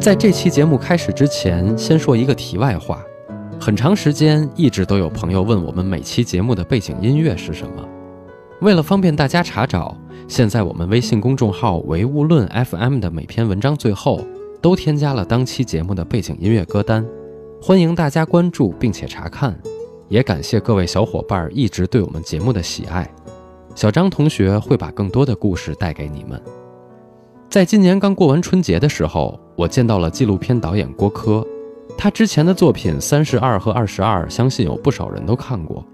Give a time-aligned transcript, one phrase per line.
[0.00, 3.04] 在这期节目开始之前，先说一个题外话。
[3.60, 7.86] 很长时间一直都有朋友问我们每期节目的背景音乐是什么。
[8.62, 9.94] 为了方便大家查找，
[10.26, 14.26] 现在我们微信公众号“唯物论 FM” 的每篇文章最后
[14.62, 17.06] 都添加了当期节目的背景音乐歌单，
[17.60, 19.54] 欢迎大家关注并且查看。
[20.08, 23.06] 也感谢各位小伙伴一直对我们节目的喜爱。
[23.74, 26.40] 小张同学会把更多的故事带给你们。
[27.50, 31.44] 在今年刚过完春节的时候，我见到了纪录片导演郭柯，
[31.98, 35.84] 他之前的作品《三十二和二十二》，相信有不少人都看过。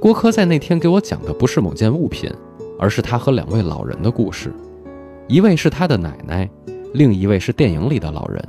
[0.00, 2.28] 郭柯在那天给我讲的不是某件物品，
[2.76, 4.52] 而是他和两位老人的故事，
[5.28, 6.50] 一位是他的奶奶，
[6.94, 8.44] 另一位是电影里的老人。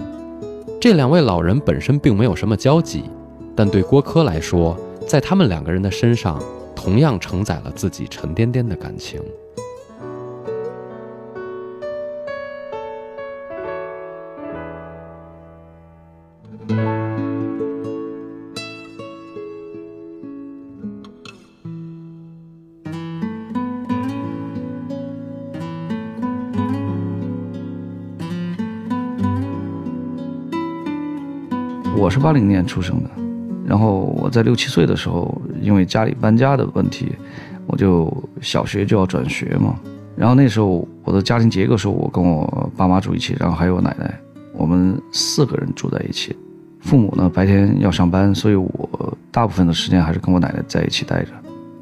[0.80, 3.04] 这两位老人本身并没有什么交集，
[3.56, 6.42] 但对郭柯来说，在他们两个人的身上，
[6.76, 9.22] 同样承载了自己沉甸甸的感情。
[32.12, 33.10] 我是八零年出生的，
[33.66, 37.08] 然后我在六七岁的时候，因为家里搬家的问题，
[37.66, 39.80] 我就小学就要转学嘛。
[40.18, 44.14] 然后那时候我的家庭结构是我跟我爸妈住一起，然后还有我奶奶，
[44.52, 46.36] 我们四个人住在一起。
[46.82, 51.30] 父母呢白天要上班，所以我大部分的时间还是跟我奶奶在一起待着。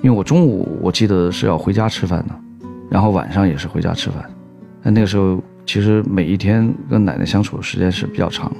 [0.04, 2.36] 因为我中午我记得是要回家吃饭的，
[2.88, 4.24] 然后晚上也是回家吃饭。
[4.84, 8.56] 那那个时候其实每一天跟奶奶相处的时间是比较长。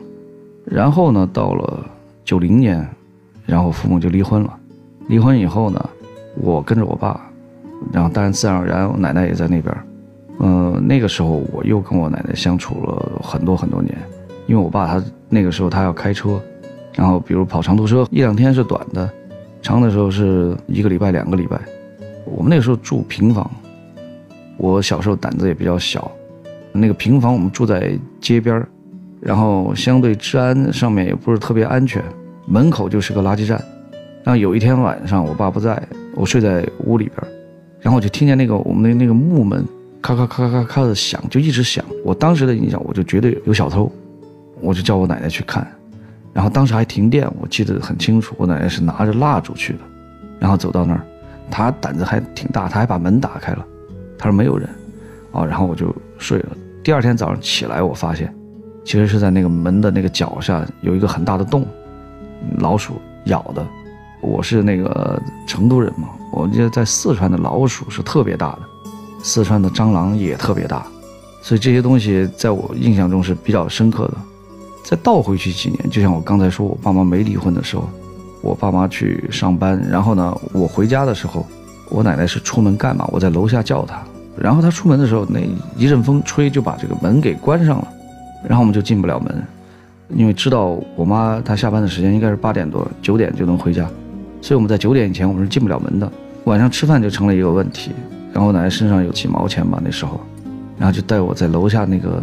[0.70, 1.84] 然后呢，到了
[2.24, 2.88] 九零年，
[3.46, 4.56] 然后父母就离婚了。
[5.08, 5.90] 离婚以后呢，
[6.36, 7.20] 我跟着我爸，
[7.92, 9.76] 然后当然自然而然，我奶奶也在那边。
[10.40, 13.98] 嗯，那个时候我又跟我奶奶相处了很多很多年，
[14.46, 16.40] 因为我爸他那个时候他要开车，
[16.94, 19.10] 然后比如跑长途车，一两天是短的，
[19.64, 21.60] 长的时候是一个礼拜、两个礼拜。
[22.26, 23.50] 我们那个时候住平房，
[24.56, 26.10] 我小时候胆子也比较小，
[26.72, 28.70] 那个平房我们住在街边儿。
[29.22, 32.04] 然后相对治安上面也不是特别安全，
[32.48, 33.62] 门口就是个垃圾站。
[34.24, 35.82] 然后有一天晚上我爸不在，
[36.16, 37.32] 我睡在屋里边，
[37.80, 39.66] 然后我就听见那个我们的那个木门
[40.02, 41.84] 咔咔咔咔咔的响，就一直响。
[42.04, 43.92] 我当时的印象我就觉得有小偷，
[44.62, 45.66] 我就叫我奶奶去看。
[46.32, 49.80] 然后当时还停电，我记得很清楚，我奶奶是拿着蜡烛去的，
[50.40, 51.02] 然后走到那儿，
[51.50, 53.66] 她胆子还挺大，她还把门打开了，
[54.18, 54.70] 她说没有人，
[55.32, 56.50] 哦，然后我就睡了。
[56.84, 58.34] 第二天早上起来，我发现。
[58.90, 61.64] 其实是在那个门的那个脚下有一个很大的洞，
[62.58, 62.96] 老鼠
[63.26, 63.64] 咬的。
[64.20, 68.60] 我是那个成都人嘛，我记得在四川的老鼠是特别大的，
[69.22, 70.88] 四川的蟑螂也特别大，
[71.40, 74.14] 所以这些东西在我印象中是比较深刻的。
[74.84, 77.88] 再倒回去几年，就像我刚才说，我爸妈没离婚的时候，
[78.42, 81.46] 我爸妈去上班，然后呢，我回家的时候，
[81.92, 83.08] 我奶奶是出门干嘛？
[83.12, 84.02] 我在楼下叫她，
[84.36, 85.42] 然后她出门的时候，那
[85.78, 87.88] 一阵风吹就把这个门给关上了。
[88.48, 89.44] 然后我们就进不了门，
[90.10, 93.90] 因为知道我妈她下班的时间应该是八点多九点就能回家，
[94.42, 96.12] 所以我们在九点以前我们是进不了门的。
[96.46, 97.92] 晚上吃饭就成了一个问题。
[98.32, 100.22] 然后我奶奶身上有几毛钱吧那时候，
[100.78, 102.22] 然后就带我在楼下那个，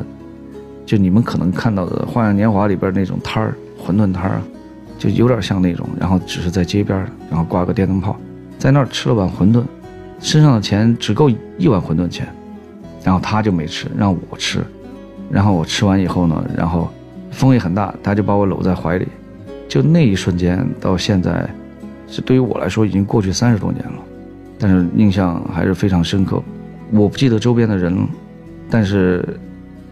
[0.86, 4.40] 就你们可能看到的《花样年华》里边那种摊儿，馄饨摊儿，
[4.98, 5.84] 就有点像那种。
[5.98, 6.96] 然后只是在街边，
[7.28, 8.16] 然后挂个电灯泡，
[8.56, 9.64] 在那儿吃了碗馄饨，
[10.20, 11.28] 身上的钱只够
[11.58, 12.26] 一碗馄饨钱，
[13.02, 14.64] 然后他就没吃，让我吃。
[15.30, 16.88] 然后我吃完以后呢，然后
[17.30, 19.08] 风也很大，他就把我搂在怀里，
[19.68, 21.48] 就那一瞬间到现在，
[22.08, 23.98] 是对于我来说已经过去三十多年了，
[24.58, 26.42] 但是印象还是非常深刻。
[26.92, 28.06] 我不记得周边的人，
[28.70, 29.22] 但是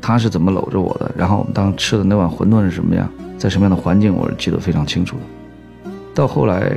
[0.01, 5.91] 他是怎么搂着我的，然后我们当时吃的那碗馄饨是什么样，在什么样的环境，我是记得非常清楚的。
[6.15, 6.73] 到后来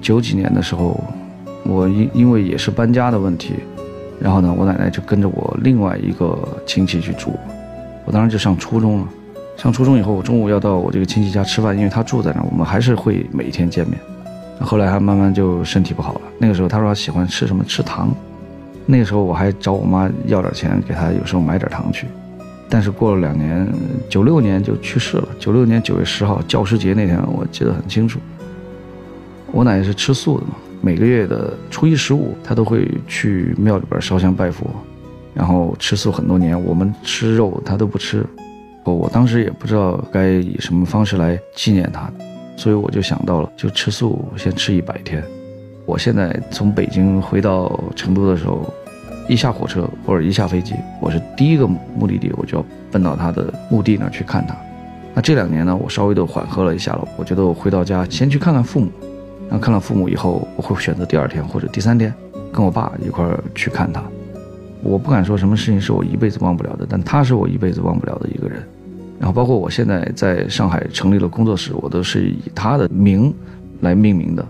[0.00, 1.02] 九几年的时候，
[1.64, 3.54] 我因因为也是搬家的问题。
[4.20, 7.32] 然后呢，我奶奶就跟着我另外一个亲戚去住，
[8.12, 9.08] 当时就上初中了。
[9.56, 13.98] 上初中以后，我中午要到我这个亲戚家吃饭，因为他住在那，我们还是会每天见面。
[14.60, 16.20] 后来他慢慢就身体不好了。
[16.38, 18.14] 那个时候他说他喜欢吃什么吃糖，
[18.86, 22.06] 那个时候我还找我妈要点钱给他，有时候买点糖去。
[22.68, 23.68] 但是过了两年，
[24.08, 25.28] 九六年就去世了。
[25.38, 28.18] 九六年九月十号教师节那天，我记得很清楚。
[29.50, 30.54] 我奶奶是吃素的嘛。
[30.80, 34.66] 每个月的初一十五，她都会去庙里边烧香拜佛，
[35.34, 36.60] 然后吃素很多年。
[36.64, 38.24] 我们吃肉，他都不吃。
[38.84, 42.10] 我当时也不知道该以什么方式来纪念他，
[42.56, 45.22] 所以我就想到了，就吃素，先吃一百天。
[45.86, 48.72] 我现在从北京回到成都的时候，
[49.28, 54.56] 一下火车或者一下飞机，我是第一个目的地，我就要奔到他的墓地那儿去看他。
[55.14, 57.06] 那这两年呢，我稍微的缓和了一下了。
[57.16, 58.90] 我觉得我回到家先去看看父母，
[59.48, 62.12] 然后看了父母以后，我会选择第二天或者第三天
[62.52, 64.02] 跟我爸一块儿去看他。
[64.82, 68.62] 我不敢说什么事情是我一辈子忘不了的，但他是我一辈子忘不了的一个人。
[69.18, 73.32] 然后包括我现在在上海成立了工作室，我都是以他的名
[73.80, 74.44] 来命名的。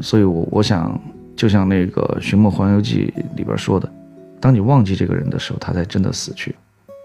[0.00, 0.98] 所以，我我想，
[1.34, 3.90] 就像那个《寻梦环游记》里边说的，
[4.38, 6.54] 当你忘记这个人的时候，他才真的死去。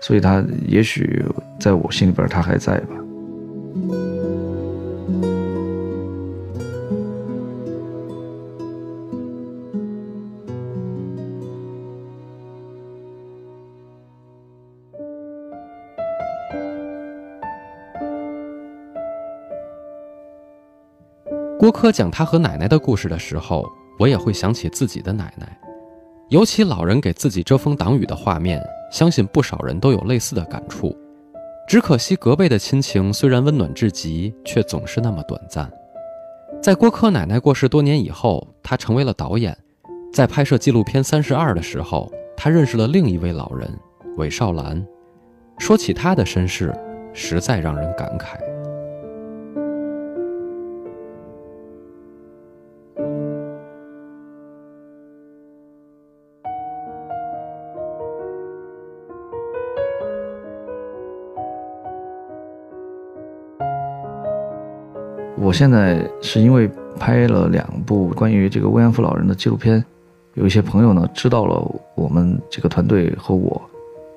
[0.02, 1.24] 所以，他也许
[1.60, 2.96] 在我心里边，他还在吧。
[21.62, 25.56] 郭柯讲他和奶奶的故事的时候，我也会想起自己的奶奶，
[26.30, 28.60] 尤其老人给自己遮风挡雨的画面。
[28.92, 30.98] 相信不少人都有类似的感触，
[31.68, 35.72] 只可惜隔辈的亲情虽然温暖至极，却总是那么短暂。
[36.64, 39.56] 在郭柯奶奶过世多年以后，他成为了导演，
[40.12, 43.72] 在拍摄纪录片《三十二》的时候，他认识了另一位老人
[44.18, 44.84] 韦少兰。
[45.60, 46.74] 说起他的身世，
[47.14, 48.51] 实在让人感慨。
[65.52, 69.84] 我现在是因为拍了两部关于这个慰安妇老人的纪录片，
[70.36, 71.62] 有一些朋友呢知道了
[71.94, 73.62] 我们这个团队和我，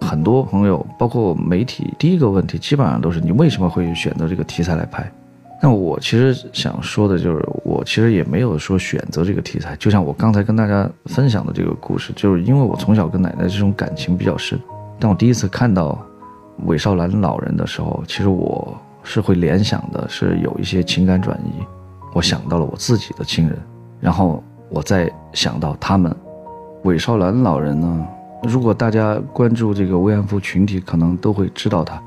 [0.02, 5.12] 很多朋友包括媒体，第一个问题基本上都是你为什么会选择这个题材来拍？
[5.60, 14.56] 那我其实想说的就是，我其实也没有说选择这个题材，就像我刚才跟大家分享的这个故事，就是因为我从小跟奶奶这种感情比较深，
[15.00, 16.00] 当我第一次看到
[16.66, 18.72] 韦少兰老人的时候，其实我。
[19.04, 21.62] 是会联想的，是有一些情感转移。
[22.12, 23.56] 我想到了我自己的亲人，
[24.00, 26.12] 然后我再想到他们。
[26.82, 28.06] 韦少兰老人呢？
[28.42, 32.02] 如果大家关注这个慰安妇群体，可能都会知道他。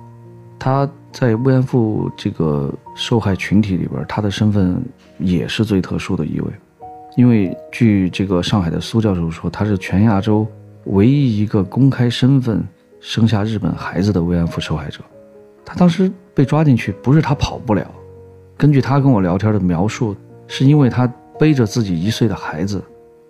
[0.60, 4.80] 他在慰安妇这个受害群体里边，他的身份
[5.18, 6.52] 也是最特殊的一位。
[7.16, 10.46] 因为据这个上海的苏教授说，他是全亚洲
[10.86, 12.64] 唯一一个公开身份
[13.00, 15.00] 生下日本孩子的慰安妇受害者。
[15.66, 17.84] 他当时被抓进去，不是他跑不了。
[18.56, 22.80] 根据他跟我聊天的描述，是因为他背着自己一岁的孩子，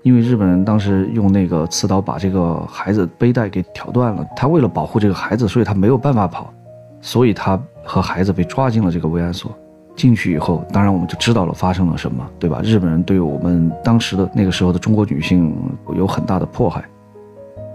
[0.02, 4.28] 因为日本人当时用那个刺刀把这个孩子背带给挑断了。
[4.36, 6.54] 他为了保护这个孩子，所以他没有办法跑，
[7.00, 9.50] 所以他和孩子被抓进了这个慰安所。
[9.96, 12.60] 进去以后，当然我们就知道了发生了什么，对吧？
[12.62, 15.56] 日本人对我们当时的那个时候的中国女性
[15.96, 16.84] 有很大的迫害。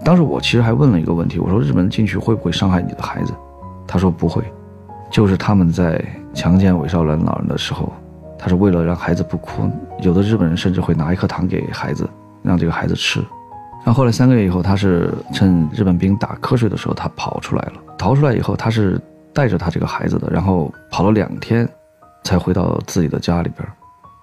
[0.05, 3.32] 当时我其实还问了一个问题，我说日本人进去会不会伤害你的孩子？
[3.88, 4.44] 他说不会，
[5.12, 6.03] 就是他们在
[6.35, 7.93] 强奸韦少兰老人的时候，
[8.38, 9.70] 他是为了让孩子不哭，
[10.00, 12.09] 有的日本人甚至会拿一颗糖给孩子，
[12.43, 13.20] 让这个孩子吃。
[13.85, 17.73] 然后后来三个月以后，他是趁日本兵打瞌睡的时候，他跑出来了。
[17.99, 18.99] 逃出来以后，他是
[19.35, 21.69] 带着他这个孩子的，然后跑了两天，
[22.25, 23.69] 才回到自己的家里边。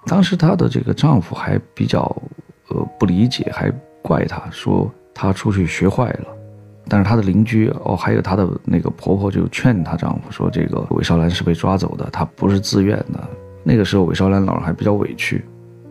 [0.08, 2.00] 当时她的这个丈夫还比较，
[2.70, 3.72] 呃，不理解，还
[4.02, 6.28] 怪她说她出去学坏了。
[6.90, 13.30] 但是她的邻居哦，还有她的那个婆婆就劝她丈夫说：“这个韦少兰是被抓走的，她不是自愿的。”
[13.64, 15.46] 那个时候韦少兰老人还比较委屈。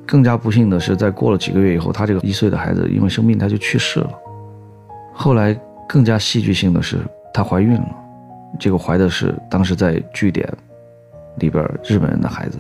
[0.05, 4.11] 更加不幸的是，在过了几个月以后，她这个一岁的孩子因为生病她就去世了。
[5.13, 5.55] 后来
[5.89, 6.99] 更加戏剧性的是，
[7.33, 7.89] 她怀孕了，
[8.59, 10.49] 这个怀的是当时在据点
[11.37, 12.59] 里边日本人的孩子。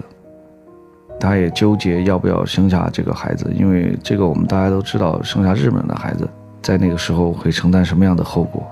[1.18, 6.28] 她也纠结要不要生下这个孩子，因为这个我们大家都知道，生下日本人的孩子。
[6.68, 8.62] 在那个时候会承担什么样的后果？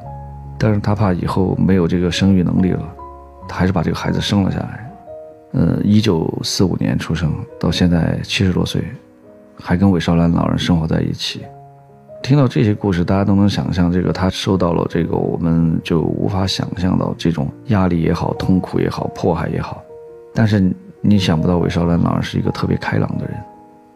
[0.59, 2.83] 但是他怕以后没有这个生育能力了，
[3.49, 4.93] 他还是把这个孩子生了下来。
[5.53, 8.85] 呃，一九四五年出生，到现在七十多岁，
[9.59, 11.41] 还跟韦少兰老人生活在一起。
[12.23, 19.83] 听到这些故事，大家都能想象，这个他受到了这个我们就无法想象到这种压力也好、痛苦也好、迫害也好。
[20.35, 23.35] 但是你想不到，韦少兰老人是一个特别开朗的人。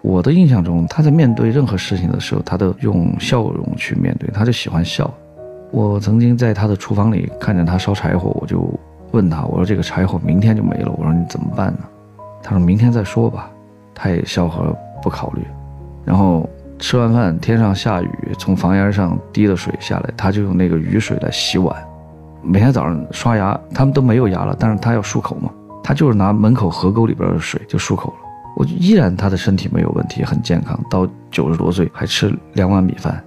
[0.02, 5.12] 我的印象中，他在面对任何事情的时候，他都用笑容去面对，他就喜欢笑。
[5.70, 8.68] 我曾经在他的厨房里看见他烧柴火，我就
[9.12, 11.80] 问他：“我说这个柴火明天就没了，我说你怎么办呢？”
[12.42, 13.50] 他说明天再说吧，
[13.94, 15.42] 他也笑呵不考虑。
[16.04, 21.76] 然后吃完饭，天上下雨，从房檐上滴的水下来，他就用那个雨水来洗碗。
[22.42, 25.50] 每天早上刷牙，他们都没有牙了，但是他要漱口嘛，
[25.84, 28.29] 他就是拿门口河沟里边的水就漱口了。
[28.56, 33.22] 我依然他的身体没有问题，很健康，到九十多岁还吃两碗米饭。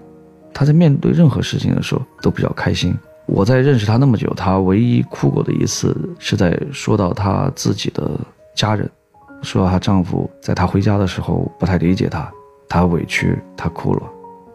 [0.53, 8.11] 他在面对任何事情的时候都比较开心，我在认识她那么久，她唯一哭过的一次是在说到她自己的
[8.53, 8.87] 家人，
[9.41, 12.31] 说到她丈夫在她回家的时候不太理解她，
[12.69, 14.01] 她委屈，她哭了。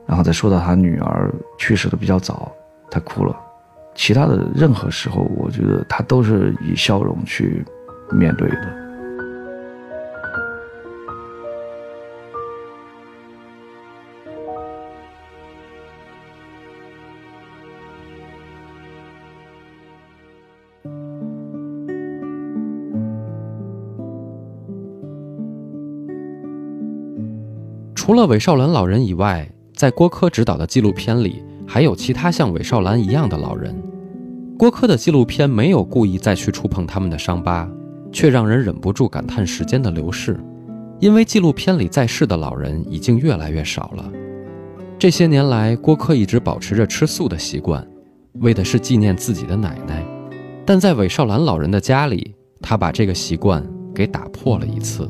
[0.07, 2.53] 然后再说到她女儿去世的比较早，
[2.91, 3.35] 她哭了。
[3.95, 7.65] 其他的任何时候，我觉得她都是以笑容去
[8.13, 8.88] 面对的。
[28.09, 33.77] 除了韦少兰老人以外，在郭柯执导的纪录片里，还有其他像韦少兰一样的老人。
[34.59, 37.71] 郭柯的纪录片没有故意再去触碰他们的伤疤，
[38.11, 40.41] 却让人忍不住感叹时间的流逝，
[41.01, 44.11] 因为纪录片里在世的老人已经越来越少了。
[44.99, 47.87] 这些年来，郭柯一直保持着吃素的习惯，
[48.41, 50.03] 为的是纪念自己的奶奶。
[50.65, 53.63] 但在韦少兰老人的家里，他把这个习惯
[53.95, 55.07] 给打破了一次。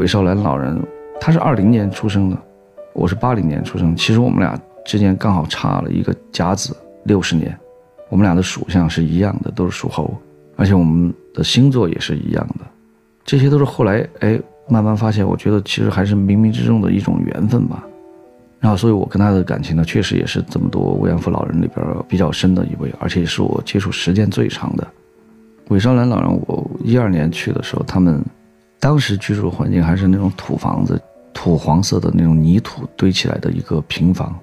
[0.00, 0.82] 韦少兰老人，
[1.20, 2.36] 他是二零年出生的，
[2.94, 3.94] 我是八零年出生。
[3.94, 7.54] 其实我们俩之间刚好差了一个甲子六十年，
[8.08, 10.10] 我们俩的属相是一样的，都是属猴，
[10.56, 12.64] 而且我们的星座也是一样的。
[13.26, 14.40] 这些都是后来哎
[14.70, 17.84] 慢慢发现，我觉得其实还是冥冥之中的一种缘分吧。
[18.58, 24.86] 然后，所以我跟他的感情呢，确实也是这么多慰安妇老人里边比较深的一位，而且也是我接触时间最长的。
[25.68, 28.24] 韦少兰老人，我一二年去的时候，他们。
[28.80, 31.00] 当时居住环境还是那种土房子，
[31.34, 34.34] 土黄色的那种泥土堆起来的一个平房，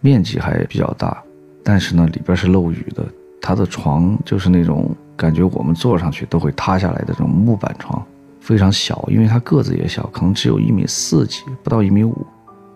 [0.00, 1.20] 面积还比较大，
[1.64, 3.04] 但是呢里边是漏雨的。
[3.40, 8.00] 他的床就是那种感觉我们坐上去都会塌下来的这种木板床，
[8.40, 12.24] 非常小，因为他个子也小，可能只有一米四几，不到一米五。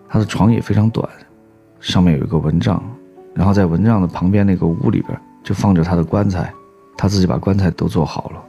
[0.09, 1.07] 他的床也非常短，
[1.79, 2.83] 上面有一个蚊帐，
[3.33, 6.53] 然后在蚊帐的旁边那个屋里边就放着他的棺材，
[6.97, 8.43] 他自己把棺材都做好了。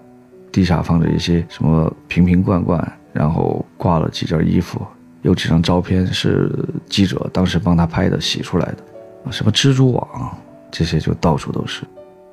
[0.50, 4.80] 地下放着一些什么瓶瓶罐罐，然后挂了几件衣服，
[5.22, 6.50] 有几张照片是
[6.86, 10.36] 记者当时帮他拍的，洗出来的，什么蜘蛛网，
[10.70, 11.82] 这些就到处都是。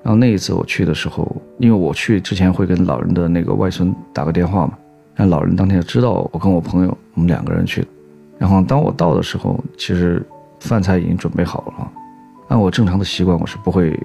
[0.04, 4.74] 然后那一次我去的时候，因为我去之前会跟老人的那个外孙打个电话嘛，
[5.16, 7.86] 让老人当天就知道我跟我朋友我们两个人去。
[8.38, 10.24] 然后当我到的时候，其实
[10.60, 11.92] 饭菜已经准备好了，
[12.50, 14.00] 按我正常的习惯，我是不会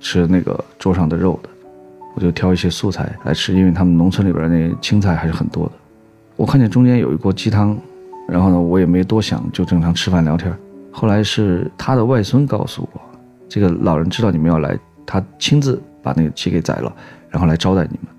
[0.00, 1.48] 吃那个桌上的肉的。
[2.14, 5.72] 我就挑一些素菜来吃，因为他们农村里边那青菜还是很多的。
[6.36, 7.76] 我看见中间有一锅鸡汤，
[8.28, 10.52] 然后呢，我也没多想，就正常吃饭聊天。
[10.90, 13.00] 后来是他的外孙告诉我，
[13.48, 16.92] 这个老人知道你们要来，他亲自把那个鸡给宰了，
[17.30, 18.12] 然后来招待你们。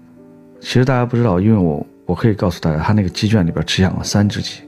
[0.60, 4.62] 其实大家不知道，因为我我可以告诉大家，他那个鸡圈里边只养了三只鸡。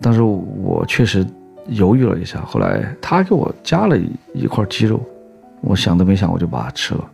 [0.00, 1.26] 当时我确实
[1.68, 3.98] 犹豫了一下，后来他给我加了
[4.32, 5.00] 一块鸡肉，
[5.60, 7.10] 我想都没想，我就把它吃了。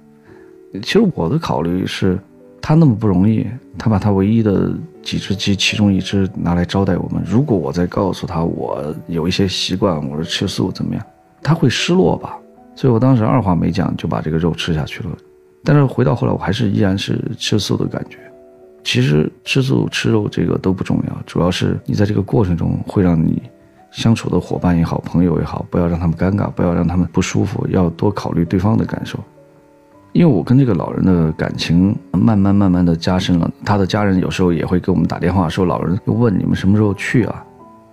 [0.83, 2.19] 其实我的考虑是，
[2.63, 3.47] 他那么不容易，
[3.77, 4.71] 他把他唯一的
[5.03, 7.23] 几只鸡其中一只拿来招待我们。
[7.27, 11.05] 如果我再告诉他我有一些习惯，我是吃素怎么样，
[11.43, 12.39] 他会失落吧？
[12.77, 15.11] 所以我当时二话没讲就把这个肉吃下去了。
[15.65, 18.19] 但是回到后来，我还是依然是吃素的感觉。
[18.83, 23.43] 其实吃素吃肉这个都不重要，主要是你在这个过程中会让你
[23.91, 29.19] 相处的伙伴也好，朋友也好，不要让他们尴尬，不要让他们不舒服，要多考虑对方的感受。
[30.13, 37.45] 因为我跟这个老人的感情慢慢慢慢的加深了，他的家人有时候也会给我们打电话说，老人又问你们什么时候去啊？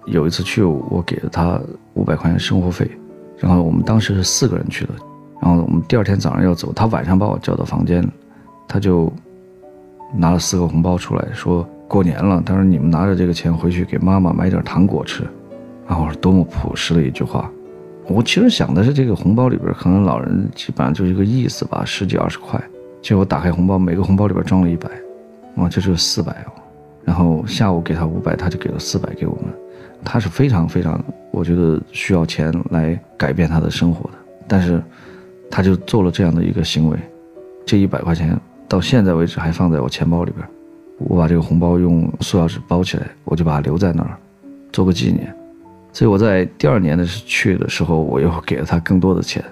[0.07, 1.61] 有一次去，我给了他
[1.93, 2.89] 五百块钱生活费，
[3.37, 4.93] 然后我们当时是四个人去的，
[5.41, 8.03] 然后我们第二天早上要走，他晚上把我叫到房间，
[8.67, 9.11] 他就
[10.15, 15.23] 拿了四个红包出来说过年了，他说你们拿着这个钱回去给妈妈买点糖果吃，
[15.85, 17.51] 然后多么朴实的一句话。
[18.07, 22.61] 我其实想的是，这个红包里边可能老人基本上就一个意思吧，十几二十块。
[23.01, 24.89] 结果打开红包，每个红包里边装了一百，
[25.55, 26.51] 哇，这就是四百哦。
[27.03, 29.53] 然后下午给他五百，他就给了四百给我们。
[30.03, 34.81] 他是非常非常，我觉得需要钱来改变他的生活的，但是
[35.49, 36.97] 他就做了这样的一个行为。
[37.65, 40.47] 这一百块钱到现在为止还放在我钱包里边，
[40.97, 44.17] 我把这个红包用塑料纸包起来，我就把它留在那儿，
[44.71, 45.33] 做个纪念。
[45.93, 49.43] 所以我在第二年的去的时候，我又给了他更多的钱。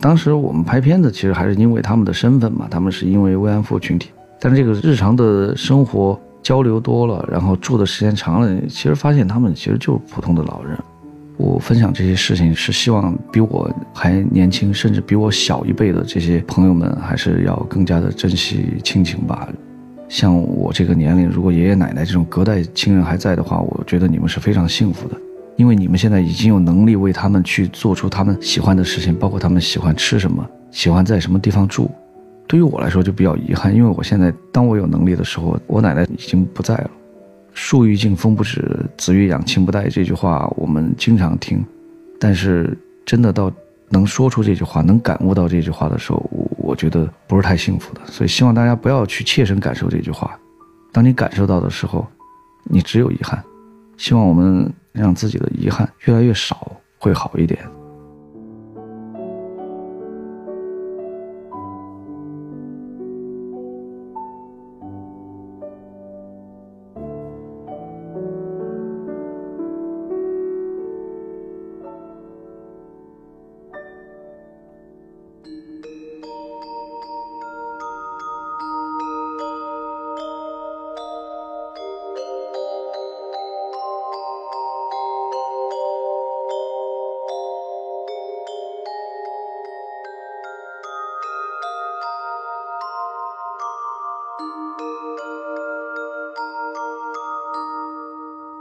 [0.00, 4.10] 当时我们拍片子，其实还是因为他们的身份嘛，他们是因为慰安妇群体，
[4.40, 10.78] 但是这个日常的生活交流多了，然后住的时间长了，其实发现他们其实就是普通的老人。
[11.36, 19.48] 我分享这些事情是希望比我还年轻，甚至比我小一辈的这些朋友们，还是要更加的珍惜亲情吧。
[20.08, 25.16] 像我这个年龄，如果爷爷奶奶这种隔代亲人还在的话，我觉得你们是非常幸福的，
[25.58, 31.90] 因为你们现在已经有能力为他们去做出他们喜欢的事情，包括他们喜欢吃什么，喜欢在什么地方住。
[32.46, 36.90] 对于我来说就比较遗憾，因为我现在当我有能力的时候，我奶奶已经不在了。
[37.52, 41.62] 树欲静风不止，子欲养亲不待这句话我们经常听，
[42.20, 43.52] 但是真的到
[43.88, 48.00] 能说出这句话，能感悟到这句话的时候，我我觉得不是太幸福的。
[48.06, 50.38] 所以希望大家不要去切身感受这句话。
[50.92, 52.06] 当你感受到的时候，
[52.62, 53.42] 你只有遗憾。
[53.98, 57.58] 希望我们让自己的遗憾越来越少，会好一点。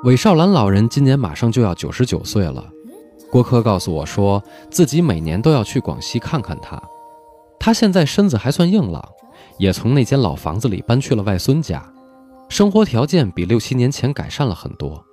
[0.07, 2.63] 韦少兰老人今年马上就要九十九岁了，
[3.29, 6.81] 郭柯告诉我说自己每年都要去广西看看他。
[7.59, 9.05] 他现在身子还算硬朗，
[9.57, 11.85] 也从那间老房子里搬去了外孙家，
[12.47, 15.03] 生活条件比六七年前改善了很多。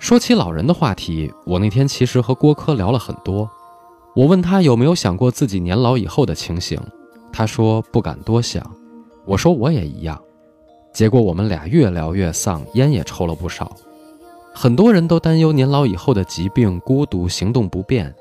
[0.00, 3.48] 说起老人的话题，我那天其实和郭柯聊了很多。
[4.16, 6.76] 我问他有没有想过自己年老以后的情形，
[7.32, 8.68] 他说不敢多想。
[9.24, 10.20] 我说我也一样。
[10.92, 13.70] 结果我们俩越聊越丧，烟也抽了不少。
[14.60, 18.12] 很多人都担忧年老以后的疾病、孤独、行动不便，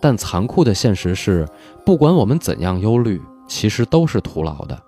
[0.00, 1.44] 但残酷的现实是，
[1.84, 4.80] 不管我们怎样忧虑，其实都是徒劳的。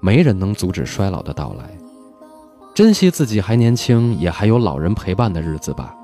[0.00, 1.70] 没人能阻止衰老的到来。
[2.74, 5.94] 珍惜自己还年轻，也还有老人陪伴的日子吧，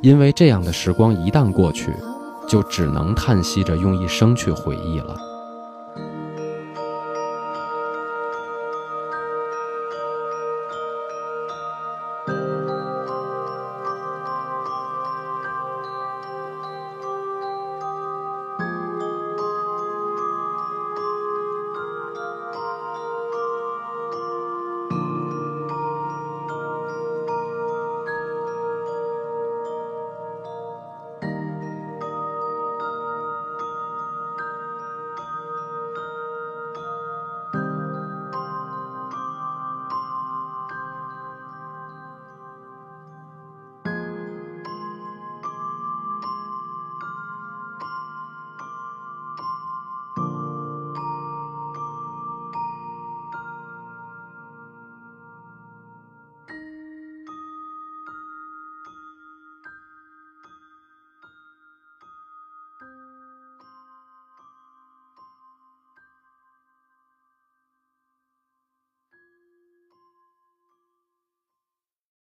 [0.00, 1.92] 因为这样的时光一旦过去，
[2.46, 5.16] 就只能叹息着用一生去回忆了。